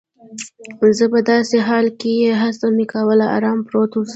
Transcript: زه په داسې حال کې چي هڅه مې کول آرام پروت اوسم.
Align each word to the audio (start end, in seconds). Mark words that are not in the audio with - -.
زه 0.97 1.05
په 1.13 1.19
داسې 1.31 1.57
حال 1.67 1.85
کې 1.99 2.13
چي 2.21 2.37
هڅه 2.41 2.67
مې 2.75 2.85
کول 2.93 3.19
آرام 3.37 3.59
پروت 3.67 3.91
اوسم. 3.95 4.09